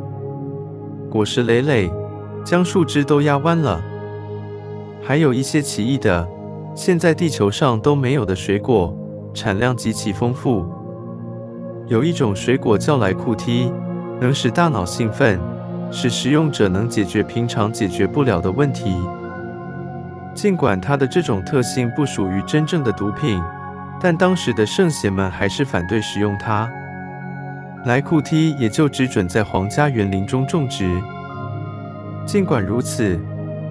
[1.09, 1.89] 果实累累，
[2.45, 3.81] 将树枝都压弯了。
[5.07, 6.29] 还有一些奇异的，
[6.75, 8.93] 现在地球上都没有的水果，
[9.33, 10.67] 产量极其丰富。
[11.87, 13.71] 有一种水果叫莱库提，
[14.21, 15.39] 能使大脑兴奋，
[15.93, 18.97] 使食用者能解决平常解决不了的问题。
[20.35, 23.41] 尽管它的这种特性不属于真正的毒品。
[23.99, 26.71] 但当时的圣贤们还是反对食用它。
[27.87, 31.01] 莱库提也就只准在皇家园林中种植。
[32.27, 33.19] 尽管如此，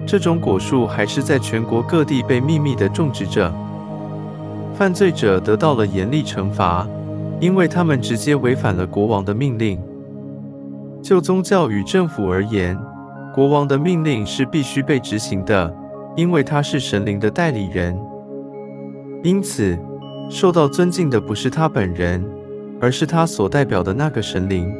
[0.06, 3.52] 这种果树还是在全国各地被秘密地种植着。
[4.74, 6.86] 犯罪者得到了严厉惩罚，
[7.40, 9.82] 因为他们直接违反了国王的命令。
[11.02, 12.78] 就宗教与政府而言，
[13.34, 15.74] 国王的命令是必须被执行的，
[16.16, 17.98] 因为他是神灵的代理人。
[19.24, 19.76] 因此，
[20.30, 22.24] 受到尊敬的不是他本人，
[22.80, 24.72] 而是他所代表的那个神灵。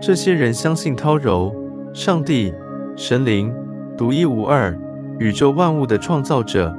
[0.00, 1.54] 这些人相信涛柔、
[1.94, 2.52] 上帝、
[2.96, 3.54] 神灵，
[3.96, 4.76] 独一无二，
[5.18, 6.74] 宇宙万物的创造者。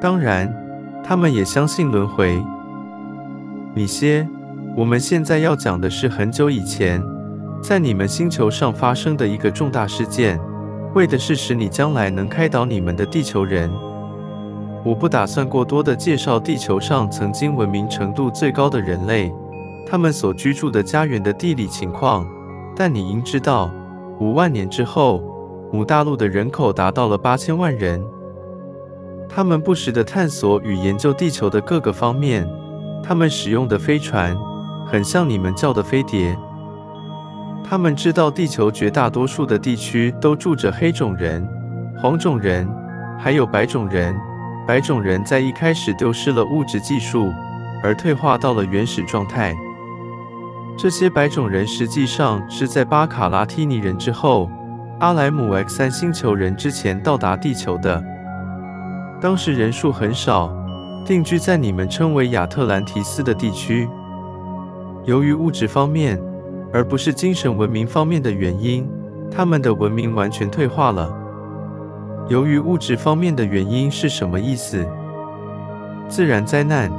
[0.00, 0.52] 当然，
[1.04, 2.42] 他们也相信轮回。
[3.74, 4.26] 米歇，
[4.76, 7.02] 我们现在要讲的是很久以前，
[7.62, 10.40] 在你们星球上发生的一个重大事件，
[10.94, 13.70] 为的是使你将来能开导你们的地球人。
[14.82, 19.30] 我不打算过多的介绍地球上曾经文明程度最高的人类，
[19.86, 22.26] 他们所居住的家园的地理情况，
[22.74, 23.70] 但你应知道，
[24.18, 25.22] 五万年之后，
[25.72, 28.04] 母大陆的人口达到了八千万人。
[29.28, 32.48] 他们不时地探索与研究地球的各个方面，
[33.02, 34.36] 他们使用的飞船，
[34.86, 36.36] 很像你们叫的飞碟。
[37.62, 41.48] 他们知道地球绝大多数的地区都住着黑种人、
[42.02, 42.68] 黄种人，
[43.18, 44.14] 还有白种人。
[44.66, 47.32] 白种人在一开始丢失了物质技术，
[47.82, 49.54] 而退化到了原始状态。
[50.76, 54.50] 这些白种人实际上是在巴卡拉提尼人之后，
[55.00, 58.04] 阿莱姆 X 三星球人之前到达地球的。
[59.18, 60.54] 当时人数很少，
[61.06, 63.88] 定居在你们称为亚特兰提斯的地区。
[65.06, 66.20] 由于物质方面，
[66.70, 68.86] 而不是精神文明方面的原因，
[69.30, 71.10] 他们的文明完全退化了。
[72.28, 74.86] 由于物质方面的原因是什么意思？
[76.08, 76.92] 自然灾难。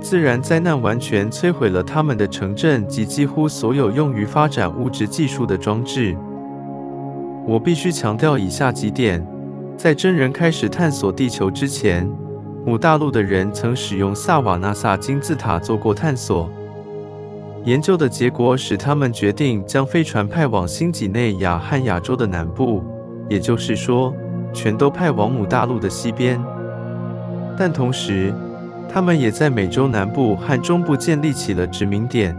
[0.00, 6.16] 自然灾难完全摧毁了他们的城镇及几乎所有用于发展物质技术的装置。
[7.46, 9.24] 我必须强调以下几点：
[9.76, 12.10] 在真人开始探索地球之前，
[12.64, 16.50] 母大陆的人曾使用萨瓦纳萨金字塔做过探索。
[17.64, 22.82] 研究的结果使他们决定将飞船派往新几内亚和亚洲的南部。
[23.28, 24.14] 也就是说，
[24.52, 26.40] 全都派往母大陆的西边，
[27.58, 28.32] 但同时，
[28.88, 32.36] 他们也在美洲南部和中部建立起了殖民点。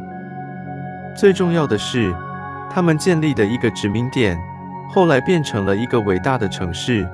[1.14, 2.16] 最重要的是，
[2.70, 4.40] 他们建立的一个殖民点，
[4.94, 7.08] 后来变成了一个伟大的城市，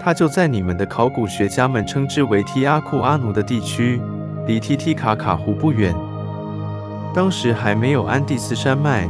[0.00, 4.00] 它就在你们的考古学家们称之为提阿库阿努的地区，
[4.46, 5.94] 离提提卡卡湖不远。
[7.14, 9.08] 当时还没有安第斯山脉，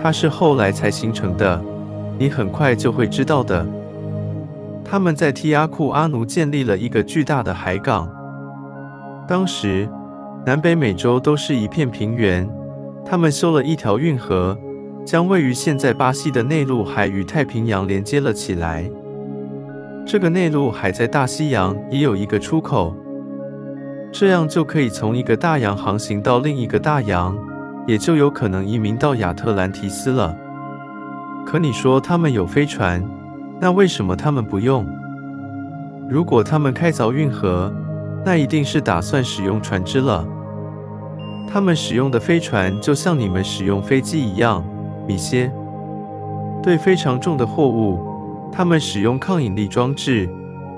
[0.00, 1.60] 它是后来才形成的。
[2.18, 3.66] 你很快就会知道的。
[4.84, 8.08] 他们在提阿库阿努建立了一个巨大的海港。
[9.26, 9.88] 当时，
[10.44, 12.48] 南北美洲都是一片平原。
[13.04, 14.56] 他们修了一条运河，
[15.06, 18.90] 将位于现在巴西的内陆海与太平洋连接了起来。
[20.04, 22.92] 这个内陆海在大西洋也有一个出口，
[24.10, 27.38] 这样就可以从一个大洋航行到另一个大洋，
[27.86, 30.36] 也就有可能移民到亚特兰提斯了。
[31.46, 33.00] 可你说他们有飞船，
[33.60, 34.84] 那为什么他们不用？
[36.10, 37.72] 如果他们开凿运河，
[38.24, 40.26] 那一定是打算使用船只了。
[41.48, 44.64] 他们使用的飞船就像你们使用飞机一样，
[45.06, 45.52] 米歇。
[46.62, 50.28] 对非常重的货物，他们使用抗引力装置，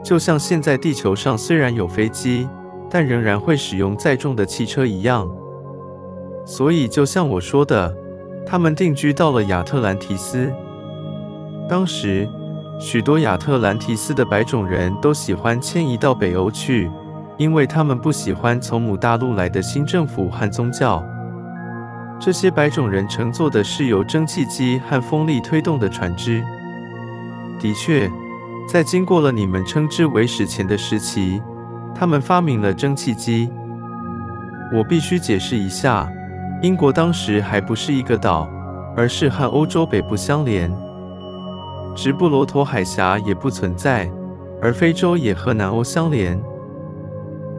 [0.03, 2.47] 就像现在地球上虽然有飞机，
[2.91, 5.29] 但仍然会使用载重的汽车一样。
[6.45, 7.95] 所以，就像我说的，
[8.47, 10.53] 他们定居到了亚特兰提斯。
[11.68, 12.29] 当时，
[12.81, 16.91] 许多亚特兰提斯的白种人都喜欢迁移到北欧去，
[17.37, 21.03] 因为他们不喜欢从母大陆来的新政府和宗教。
[22.21, 26.43] 这些白种人乘坐的是由蒸汽机和风力推动的船只。
[27.61, 28.11] 的确，
[28.69, 31.41] 在经过了你们称之为史前的时期，
[31.95, 33.49] 他们发明了蒸汽机。
[34.75, 36.09] 我必须解释一下。
[36.61, 38.49] 英国当时还不是一个岛，
[38.97, 40.69] 而是和欧洲北部相连。
[41.95, 44.11] 直布罗陀海峡也不存在，
[44.61, 46.41] 而非洲也和南欧相连。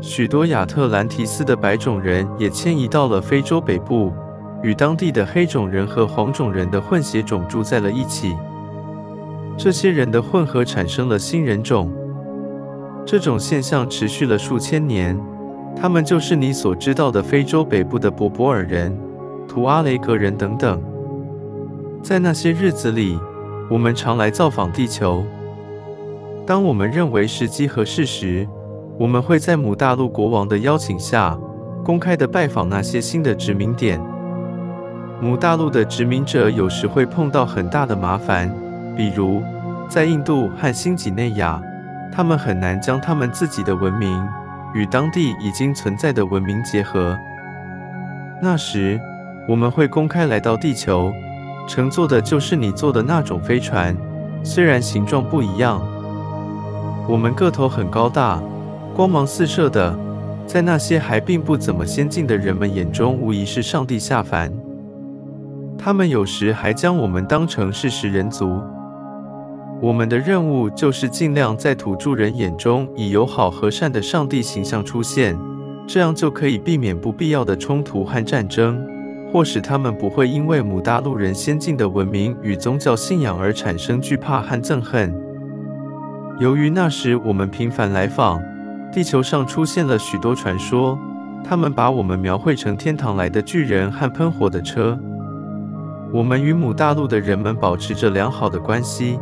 [0.01, 4.13] 许多亚特兰提斯的白种人也迁移到了非洲北部，
[4.61, 8.35] 与当地的黑种人和黄种人的混血种住在了一起。
[9.57, 11.91] 这些人的混合产生了新人种。
[13.05, 15.19] 这种现象持续了数千年。
[15.75, 18.97] 他们就是你所知道的非洲北部的柏柏尔人、
[19.47, 20.81] 图阿雷格人等等。
[22.03, 23.17] 在那些日子里，
[23.69, 25.23] 我们常来造访地球。
[26.45, 28.45] 当我们认为时机合适时，
[28.97, 31.39] 我们会在母大陆国王的邀请下，
[31.85, 34.01] 公开的拜访那些新的殖民点。
[35.21, 38.49] 母大陆的殖民者有时会碰到很大的麻烦，
[38.95, 39.43] 比如
[39.89, 41.61] 在印度和新几内亚，
[42.11, 44.27] 他们很难将他们自己的文明。
[44.75, 47.17] 与当地已经存在的文明结合。
[48.39, 49.01] 那时，
[49.47, 51.11] 我们会公开来到地球，
[51.67, 53.97] 乘坐的就是你坐的那种飞船，
[54.43, 55.81] 虽然形状不一样。
[57.07, 58.39] 我们个头很高大，
[58.95, 59.97] 光芒四射的，
[60.45, 64.53] 在那些还并不怎么先进的人们眼中，无疑是上帝下凡。
[65.81, 68.61] 他们有时还将我们当成是食人族。
[69.81, 75.39] 我们的任务就是尽量在土著人眼中以友好和善的上帝形象出现，
[75.87, 78.85] 这样就可以避免不必要的冲突和战争，
[79.31, 85.15] 或使他们不会因为母大陆人先进的文明与宗教信仰而产生惧怕和憎恨。
[86.41, 88.41] 由于那时我们频繁来访，
[88.91, 90.99] 地球上出现了许多传说，
[91.41, 94.99] 他们把我们描绘成天堂来的巨人和喷火的车。
[96.11, 99.19] 我们与母大陆的人们保持着良好的关系。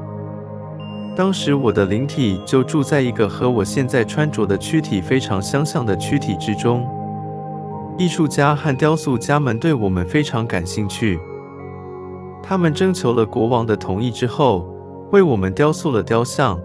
[1.15, 6.87] 当时我的灵体就住在一个和我现在穿着的躯体非常相像的躯体之中。
[7.97, 11.19] 艺术家和雕塑家们对我们非常感兴趣，
[12.43, 14.65] 他们征求了国王的同意之后，
[15.11, 16.59] 为我们雕塑了雕像。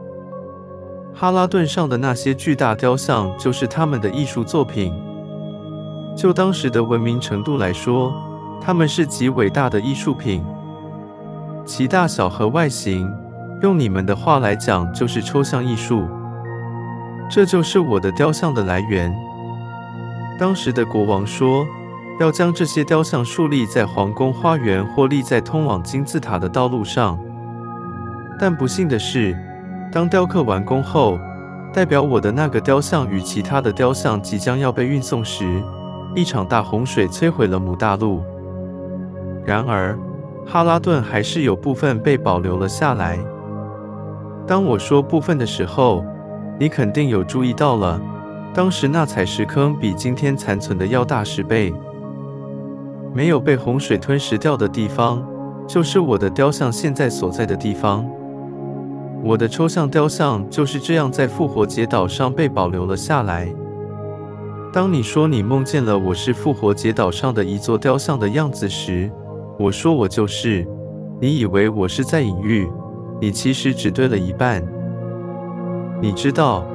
[1.14, 4.92] 哈拉顿上的那些巨大雕像就是他们的艺术作品。
[6.14, 8.12] 就当时的文明程度来说，
[8.64, 10.44] 他们是极伟大的艺术品，
[11.66, 13.12] 其大小和外形。
[13.60, 16.06] 用你们的话来讲，就是抽象艺术。
[17.28, 19.12] 这就是我的雕像的来源。
[20.38, 21.66] 当时的国王说，
[22.20, 27.18] 要将这些雕像树立在皇宫花园或立在通往金字塔的道路上。
[28.38, 29.36] 但不幸的是，
[29.92, 31.18] 当雕刻完工后，
[31.72, 35.62] 代表我的那个雕像与其他的雕像即将要被运送时，
[36.14, 38.22] 一场大洪水摧毁了母大陆。
[39.44, 39.98] 然而，
[40.46, 43.18] 哈拉顿还是有部分被保留了下来。
[44.46, 46.04] 当我说部分的时候，
[46.58, 48.00] 你肯定有注意到了，
[48.52, 51.72] 当时那采石坑比今天残存的要大十倍。
[53.14, 55.26] 没有被洪水吞噬掉的地方，
[55.66, 58.08] 就是我的雕像现在所在的地方。
[59.22, 63.52] 我的抽象雕像就是这样在复活节岛上被保留了下来。
[64.72, 69.10] 当你说你梦见了我是复活节岛上的一座雕像的样子时，
[69.62, 70.66] 我说我就是。
[71.20, 72.68] 你以为我是在隐喻。
[73.20, 74.60] 你其实只对了一半。
[76.00, 76.66] 你知道，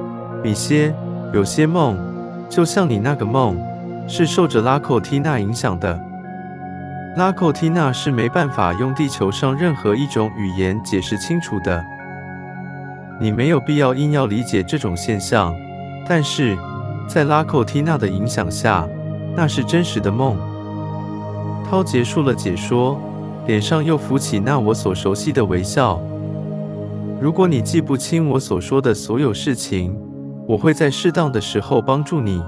[0.42, 0.96] 米歇，
[1.34, 1.98] 有些梦，
[2.48, 3.60] 就像你那个梦，
[4.08, 6.00] 是受着拉寇缇娜影响的。
[7.18, 11.84] 拉寇缇娜是没办法用地球上任何一种语言解释清楚的。
[13.20, 15.54] 你没有必要硬要理解这种现象，
[16.08, 16.58] 但是
[17.06, 18.88] 在拉寇缇娜的影响下，
[19.36, 20.38] 那是真实的梦。
[21.70, 22.97] 涛结束了解说，
[23.45, 26.01] 脸上又浮起那我所熟悉的微笑。
[27.20, 29.93] 如果你记不清我所说的所有事情，
[30.47, 32.41] 我会在适当的时候帮助你。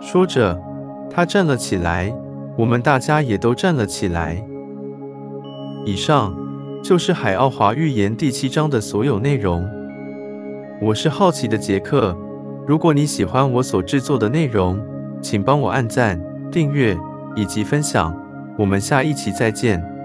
[0.00, 0.56] 说着，
[1.10, 2.14] 他站了起来，
[2.56, 4.40] 我们大家也都站了起来。
[5.84, 6.32] 以上
[6.84, 9.68] 就是《海奥华预言》第七章的所有内容。
[10.80, 12.16] 我是好奇的杰克。
[12.68, 14.80] 如果你喜欢我所制作的内容，
[15.20, 16.20] 请帮我按赞、
[16.52, 16.96] 订阅
[17.36, 18.12] 以及分享。
[18.58, 19.95] 我们下一期再见。